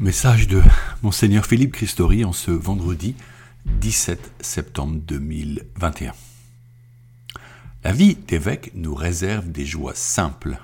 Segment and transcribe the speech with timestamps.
[0.00, 0.62] Message de
[1.02, 3.14] Monseigneur Philippe Christori en ce vendredi
[3.66, 6.14] 17 septembre 2021.
[7.84, 10.56] La vie d'évêque nous réserve des joies simples.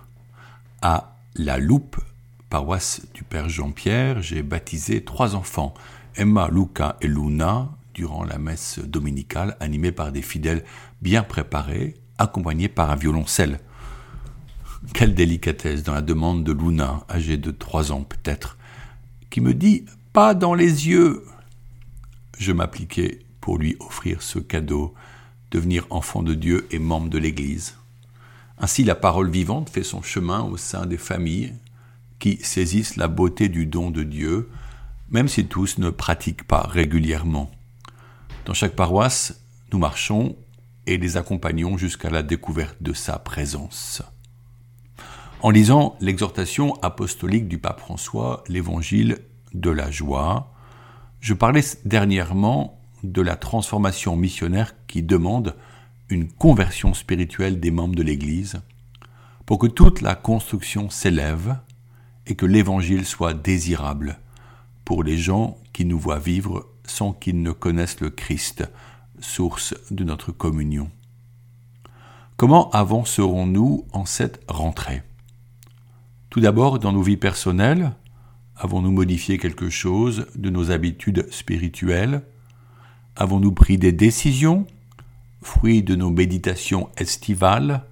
[0.81, 1.99] À la Loupe,
[2.49, 5.75] paroisse du Père Jean-Pierre, j'ai baptisé trois enfants,
[6.15, 10.65] Emma, Luca et Luna, durant la messe dominicale, animée par des fidèles
[11.03, 13.61] bien préparés, accompagnés par un violoncelle.
[14.95, 18.57] Quelle délicatesse dans la demande de Luna, âgée de trois ans peut-être,
[19.31, 21.25] qui me dit Pas dans les yeux
[22.39, 24.95] Je m'appliquai pour lui offrir ce cadeau,
[25.51, 27.77] devenir enfant de Dieu et membre de l'Église.
[28.59, 31.55] Ainsi la parole vivante fait son chemin au sein des familles
[32.19, 34.49] qui saisissent la beauté du don de Dieu,
[35.11, 37.51] même si tous ne pratiquent pas régulièrement.
[38.47, 39.41] Dans chaque paroisse,
[39.73, 40.37] nous marchons
[40.87, 44.03] et les accompagnons jusqu'à la découverte de sa présence.
[45.47, 49.19] En lisant l'exhortation apostolique du pape François, l'évangile
[49.55, 50.53] de la joie,
[51.21, 55.55] je parlais dernièrement de la transformation missionnaire qui demande
[56.09, 58.61] une conversion spirituelle des membres de l'Église
[59.47, 61.57] pour que toute la construction s'élève
[62.27, 64.19] et que l'Évangile soit désirable
[64.85, 68.69] pour les gens qui nous voient vivre sans qu'ils ne connaissent le Christ,
[69.21, 70.91] source de notre communion.
[72.37, 75.05] Comment avancerons-nous en cette rentrée?
[76.37, 77.93] Tout d'abord, dans nos vies personnelles,
[78.57, 82.21] avons-nous modifié quelque chose de nos habitudes spirituelles?
[83.17, 84.67] Avons-nous pris des décisions,
[85.41, 87.85] fruits de nos méditations estivales?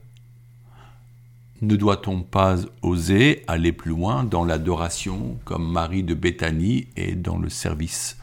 [1.63, 7.39] Ne doit-on pas oser aller plus loin dans l'adoration comme Marie de Béthanie et dans
[7.39, 8.19] le service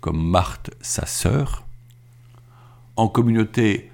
[0.00, 1.66] comme Marthe, sa sœur?
[2.96, 3.90] En communauté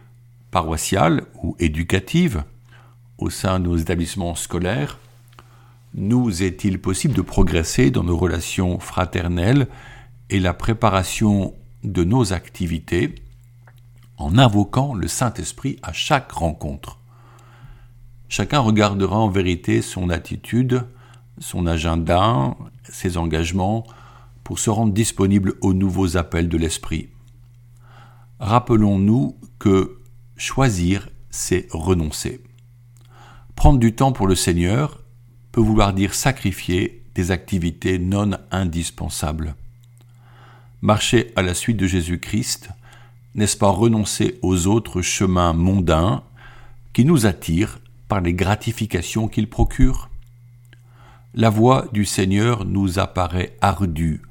[0.53, 2.45] paroissiale ou éducative,
[3.19, 5.01] au sein de nos établissements scolaires,
[5.95, 9.69] nous est-il possible de progresser dans nos relations fraternelles
[10.29, 13.15] et la préparation de nos activités
[14.17, 16.99] en invoquant le Saint-Esprit à chaque rencontre?
[18.29, 20.85] Chacun regardera en vérité son attitude,
[21.39, 23.85] son agenda, ses engagements
[24.43, 27.11] pour se rendre disponible aux nouveaux appels de l'Esprit.
[28.41, 29.99] Rappelons-nous que
[30.37, 32.43] choisir, c'est renoncer.
[33.55, 35.04] Prendre du temps pour le Seigneur,
[35.55, 39.55] peut vouloir dire sacrifier des activités non indispensables.
[40.83, 42.71] Marcher à la suite de Jésus-Christ,
[43.37, 46.25] n'est-ce pas renoncer aux autres chemins mondains
[46.93, 47.79] qui nous attirent
[48.09, 50.11] par les gratifications qu'ils procurent
[51.37, 54.23] La voie du Seigneur nous apparaît ardue,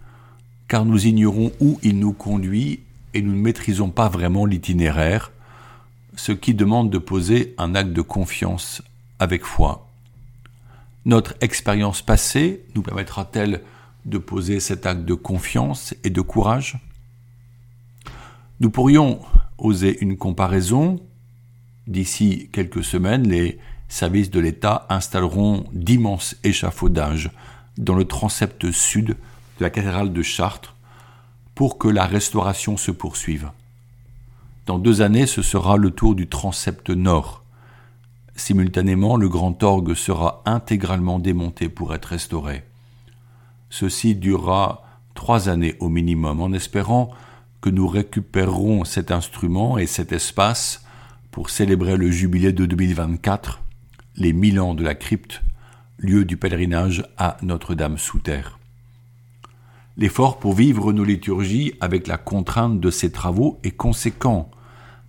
[0.67, 2.81] car nous ignorons où il nous conduit
[3.13, 5.31] et nous ne maîtrisons pas vraiment l'itinéraire,
[6.17, 8.81] ce qui demande de poser un acte de confiance
[9.19, 9.82] avec foi.
[11.05, 13.61] Notre expérience passée nous permettra-t-elle
[14.05, 16.79] de poser cet acte de confiance et de courage?
[18.61, 19.19] Nous pourrions
[19.57, 21.01] oser une comparaison.
[21.87, 23.59] D'ici quelques semaines, les
[23.89, 27.31] services de l'État installeront d'immenses échafaudages
[27.77, 30.75] dans le transept sud de la cathédrale de Chartres
[31.53, 33.51] pour que la restauration se poursuive.
[34.65, 37.42] Dans deux années, ce sera le tour du transept nord
[38.35, 42.63] Simultanément, le grand orgue sera intégralement démonté pour être restauré.
[43.69, 44.83] Ceci durera
[45.13, 47.11] trois années au minimum, en espérant
[47.61, 50.83] que nous récupérerons cet instrument et cet espace
[51.31, 53.61] pour célébrer le jubilé de 2024,
[54.17, 55.41] les mille ans de la crypte,
[55.97, 58.59] lieu du pèlerinage à Notre-Dame sous terre.
[59.95, 64.49] L'effort pour vivre nos liturgies avec la contrainte de ces travaux est conséquent,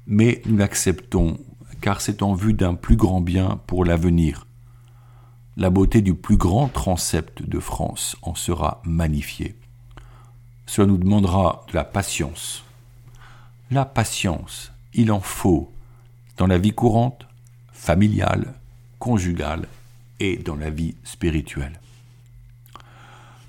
[0.06, 1.38] mais nous l'acceptons
[1.84, 4.46] car c'est en vue d'un plus grand bien pour l'avenir.
[5.58, 9.54] La beauté du plus grand transept de France en sera magnifiée.
[10.64, 12.64] Cela nous demandera de la patience.
[13.70, 15.70] La patience, il en faut
[16.38, 17.26] dans la vie courante,
[17.70, 18.54] familiale,
[18.98, 19.68] conjugale
[20.20, 21.78] et dans la vie spirituelle.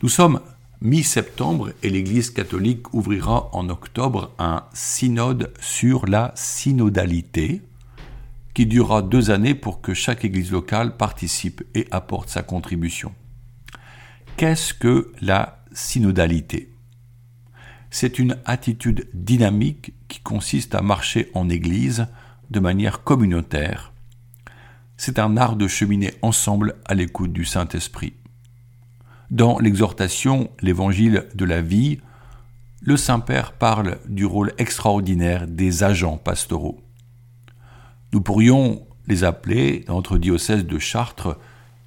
[0.03, 0.41] Nous sommes
[0.81, 7.61] mi-septembre et l'Église catholique ouvrira en octobre un synode sur la synodalité,
[8.55, 13.13] qui durera deux années pour que chaque Église locale participe et apporte sa contribution.
[14.37, 16.73] Qu'est-ce que la synodalité?
[17.91, 22.07] C'est une attitude dynamique qui consiste à marcher en Église
[22.49, 23.93] de manière communautaire.
[24.96, 28.13] C'est un art de cheminer ensemble à l'écoute du Saint-Esprit.
[29.31, 31.99] Dans l'exhortation L'Évangile de la vie,
[32.81, 36.84] le Saint-Père parle du rôle extraordinaire des agents pastoraux.
[38.16, 41.38] Nous pourrions les appeler, dans notre diocèse de Chartres,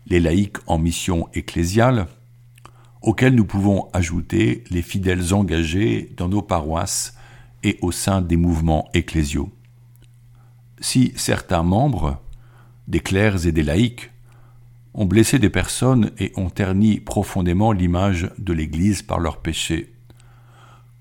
[0.09, 2.07] les laïcs en mission ecclésiale.
[3.01, 7.17] auxquels nous pouvons ajouter les fidèles engagés dans nos paroisses
[7.63, 9.51] et au sein des mouvements ecclésiaux.
[10.81, 12.21] Si certains membres,
[12.89, 14.11] des clercs et des laïcs,
[14.93, 19.95] ont blessé des personnes et ont terni profondément l'image de l'Église par leurs péchés,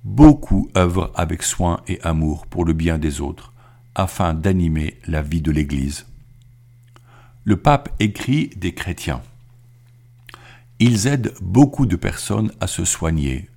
[0.05, 3.51] beaucoup œuvrent avec soin et amour pour le bien des autres,
[3.97, 6.05] afin d'animer la vie de l'Église.
[7.43, 9.23] Le pape écrit des chrétiens.
[10.79, 13.49] Ils aident beaucoup de personnes à se soigner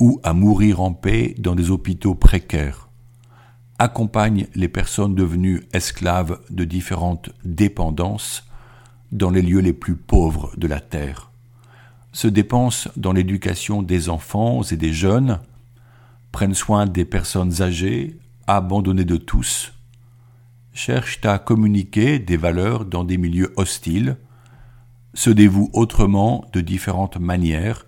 [0.00, 2.88] ou à mourir en paix dans des hôpitaux précaires,
[3.78, 8.48] accompagnent les personnes devenues esclaves de différentes dépendances
[9.12, 11.30] dans les lieux les plus pauvres de la terre,
[12.12, 15.40] se dépensent dans l'éducation des enfants et des jeunes,
[16.32, 18.16] prennent soin des personnes âgées,
[18.46, 19.73] abandonnées de tous,
[20.74, 24.16] cherchent à communiquer des valeurs dans des milieux hostiles,
[25.14, 27.86] se dévouent autrement de différentes manières,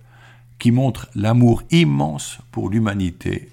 [0.58, 3.50] qui montrent l'amour immense pour l'humanité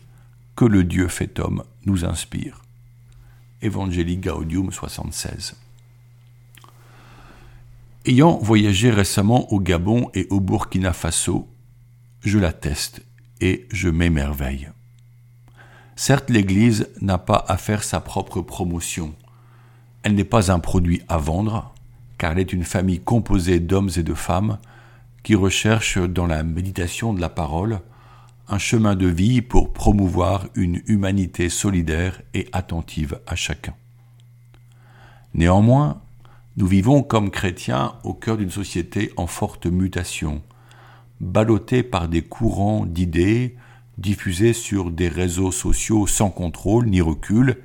[0.55, 2.61] que le Dieu fait homme nous inspire.
[3.61, 5.55] Evangelii Gaudium 76.
[8.05, 11.47] Ayant voyagé récemment au Gabon et au Burkina Faso,
[12.21, 13.01] je l'atteste
[13.41, 14.69] et je m'émerveille.
[15.95, 19.13] Certes, l'Église n'a pas à faire sa propre promotion.
[20.03, 21.73] Elle n'est pas un produit à vendre,
[22.17, 24.57] car elle est une famille composée d'hommes et de femmes
[25.23, 27.79] qui recherchent dans la méditation de la parole
[28.49, 33.73] un chemin de vie pour promouvoir une humanité solidaire et attentive à chacun.
[35.33, 36.01] Néanmoins,
[36.57, 40.41] nous vivons comme chrétiens au cœur d'une société en forte mutation,
[41.21, 43.55] ballottée par des courants d'idées
[43.97, 47.57] diffusés sur des réseaux sociaux sans contrôle ni recul,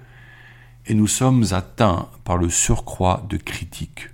[0.88, 4.08] et nous sommes atteints par le surcroît de critiques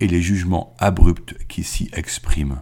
[0.00, 2.60] et les jugements abrupts qui s'y expriment.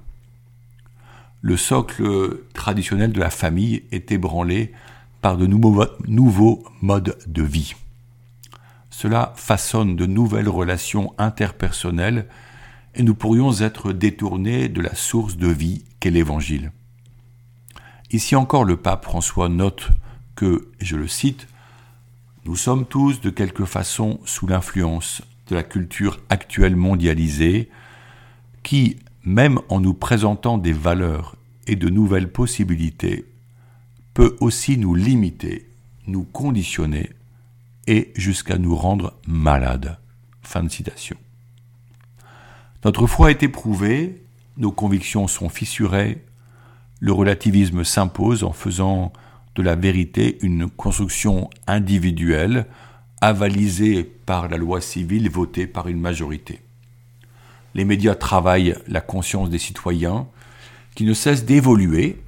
[1.41, 4.73] Le socle traditionnel de la famille est ébranlé
[5.21, 7.75] par de nouveaux, modes de vie.
[8.91, 12.27] Cela façonne de nouvelles relations interpersonnelles
[12.95, 16.73] et nous pourrions être détournés de la source de vie qu'est l'Évangile.
[18.11, 19.91] Ici encore le pape François note
[20.35, 21.49] que, je le cite,
[22.49, 27.69] Nous sommes tous de quelque façon sous l'influence de la culture actuelle mondialisée
[28.63, 31.37] qui, même en nous présentant des valeurs
[31.67, 33.27] et de nouvelles possibilités,
[34.15, 35.69] peut aussi nous limiter,
[36.07, 37.11] nous conditionner
[37.87, 39.99] et jusqu'à nous rendre malades.
[40.41, 41.19] Fin de citation.
[42.83, 44.23] Notre foi est éprouvée,
[44.57, 46.25] nos convictions sont fissurées,
[46.99, 49.13] le relativisme s'impose en faisant
[49.59, 52.67] de la vérité une construction individuelle
[53.21, 56.61] avalisée par la loi civile votée par une majorité.
[57.75, 60.29] Les médias travaillent la conscience des citoyens
[60.95, 62.23] qui ne cesse d'évoluer,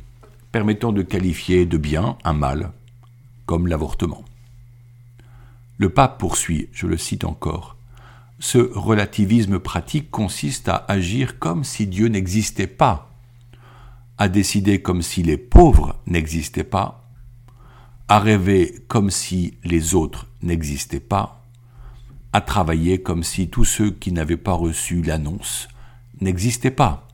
[0.50, 2.72] permettant de qualifier de bien un mal,
[3.46, 4.24] comme l'avortement.
[5.78, 7.76] Le pape poursuit, je le cite encore,
[8.40, 13.12] ce relativisme pratique consiste à agir comme si Dieu n'existait pas,
[14.18, 17.00] à décider comme si les pauvres n'existaient pas,
[18.10, 21.46] à rêver comme si les autres n'existaient pas,
[22.32, 25.68] à travailler comme si tous ceux qui n'avaient pas reçu l'annonce
[26.20, 27.06] n'existaient pas.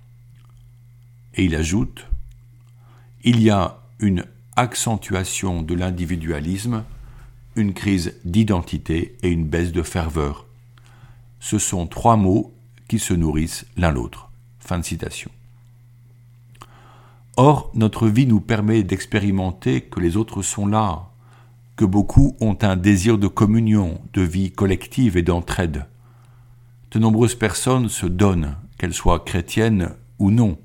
[1.34, 2.06] Et il ajoute,
[3.24, 4.24] il y a une
[4.56, 6.82] accentuation de l'individualisme,
[7.56, 10.46] une crise d'identité et une baisse de ferveur.
[11.40, 12.54] Ce sont trois mots
[12.88, 14.30] qui se nourrissent l'un l'autre.
[14.60, 15.30] Fin de citation.
[17.36, 21.10] Or, notre vie nous permet d'expérimenter que les autres sont là,
[21.76, 25.84] que beaucoup ont un désir de communion, de vie collective et d'entraide.
[26.92, 30.56] De nombreuses personnes se donnent, qu'elles soient chrétiennes ou non,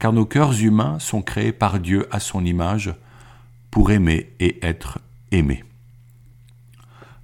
[0.00, 2.92] car nos cœurs humains sont créés par Dieu à son image
[3.70, 4.98] pour aimer et être
[5.30, 5.62] aimés.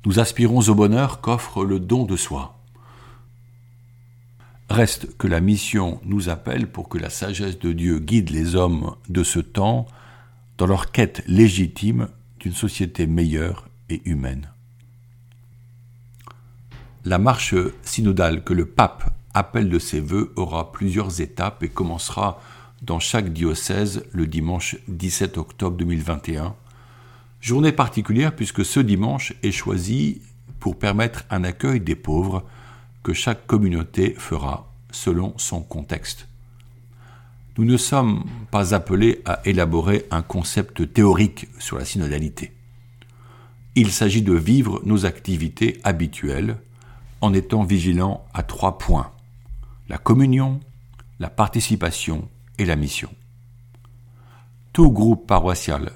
[0.07, 2.62] Nous aspirons au bonheur qu'offre le don de soi.
[4.73, 8.97] Reste que la mission nous appelle pour que la sagesse de Dieu guide les hommes
[9.11, 9.87] de ce temps
[10.57, 12.09] dans leur quête légitime
[12.41, 14.49] d'une société meilleure et humaine.
[17.05, 22.41] La marche synodale que le pape appelle de ses voeux aura plusieurs étapes et commencera
[22.81, 26.55] dans chaque diocèse le dimanche 17 octobre 2021.
[27.43, 30.23] Journée particulière puisque ce dimanche est choisi
[30.61, 32.47] pour permettre un accueil des pauvres
[33.03, 36.29] que chaque communauté fera selon son contexte.
[37.59, 42.53] Nous ne sommes pas appelés à élaborer un concept théorique sur la synodalité.
[43.75, 46.57] Il s'agit de vivre nos activités habituelles
[47.21, 49.13] en étant vigilants à trois points
[49.89, 50.61] la communion,
[51.19, 52.29] la participation
[52.59, 53.11] et la mission.
[54.73, 55.93] tout groupe paroissial,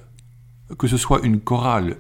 [0.79, 1.97] que ce soit une chorale,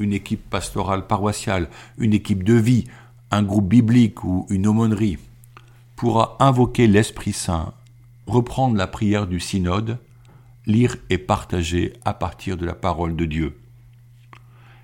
[0.00, 2.88] une équipe pastorale paroissiale, une équipe de vie,
[3.30, 5.18] un groupe biblique ou une aumônerie,
[5.96, 7.72] pourra invoquer l'Esprit Saint,
[8.26, 9.98] reprendre la prière du synode,
[10.66, 13.58] lire et partager à partir de la parole de Dieu.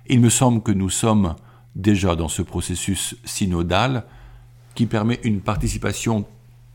[0.07, 1.35] Il me semble que nous sommes
[1.75, 4.05] déjà dans ce processus synodal
[4.75, 6.25] qui permet une participation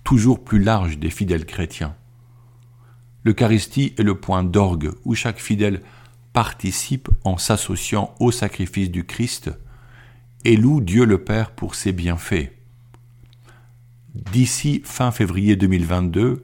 [0.05, 1.95] toujours plus large des fidèles chrétiens.
[3.25, 5.83] L'Eucharistie est le point d'orgue où chaque fidèle
[6.33, 9.51] participe en s'associant au sacrifice du Christ
[10.49, 12.51] et loue Dieu le Père pour ses bienfaits.
[14.15, 16.43] D'ici fin février 2022,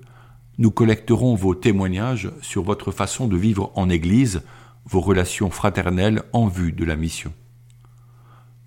[0.59, 4.43] nous collecterons vos témoignages sur votre façon de vivre en Église,
[4.85, 7.33] vos relations fraternelles en vue de la mission.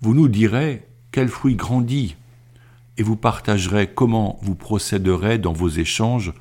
[0.00, 2.16] Vous nous direz quel fruit grandit
[2.96, 6.32] et vous partagerez comment vous procéderez dans vos échanges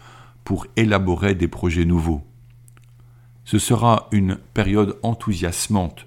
[0.44, 2.24] pour élaborer des projets nouveaux.
[3.46, 6.07] Ce sera une période enthousiasmante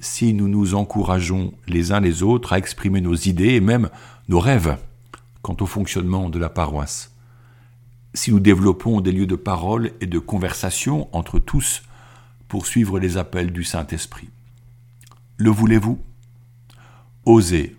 [0.00, 3.90] si nous nous encourageons les uns les autres à exprimer nos idées et même
[4.28, 4.76] nos rêves
[5.42, 7.14] quant au fonctionnement de la paroisse.
[8.12, 11.82] Si nous développons des lieux de parole et de conversation entre tous
[12.48, 14.28] pour suivre les appels du Saint-Esprit.
[15.36, 15.98] Le voulez-vous?
[17.24, 17.76] Osez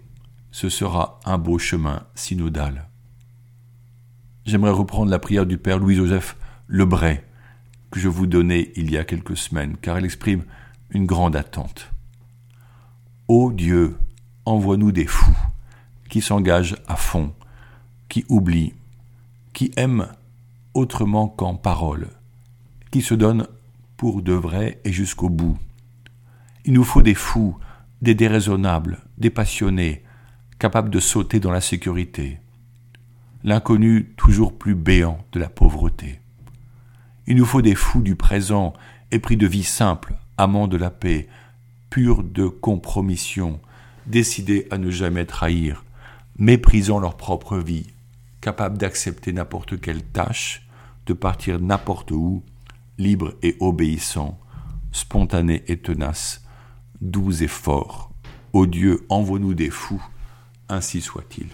[0.51, 2.87] ce sera un beau chemin synodal.
[4.45, 6.35] J'aimerais reprendre la prière du Père Louis-Joseph
[6.67, 7.23] Lebray,
[7.89, 10.43] que je vous donnais il y a quelques semaines, car elle exprime
[10.89, 11.90] une grande attente.
[13.33, 13.95] Ô Dieu,
[14.43, 15.38] envoie-nous des fous
[16.09, 17.33] qui s'engagent à fond,
[18.09, 18.73] qui oublient,
[19.53, 20.09] qui aiment
[20.73, 22.09] autrement qu'en parole,
[22.91, 23.47] qui se donnent
[23.95, 25.57] pour de vrai et jusqu'au bout.
[26.65, 27.57] Il nous faut des fous,
[28.01, 30.03] des déraisonnables, des passionnés,
[30.59, 32.38] capable de sauter dans la sécurité,
[33.45, 36.19] l'inconnu toujours plus béant de la pauvreté.
[37.27, 38.73] Il nous faut des fous du présent,
[39.09, 41.29] épris de vie simple, amants de la paix,
[41.91, 43.60] purs de compromission,
[44.07, 45.83] décidés à ne jamais trahir,
[46.39, 47.86] méprisant leur propre vie,
[48.39, 50.67] capables d'accepter n'importe quelle tâche,
[51.05, 52.43] de partir n'importe où,
[52.98, 54.39] libres et obéissants,
[54.91, 56.43] spontanés et tenaces,
[57.01, 58.12] doux et forts.
[58.53, 60.03] Ô Dieu, envoie-nous des fous
[60.69, 61.48] ainsi soit-il.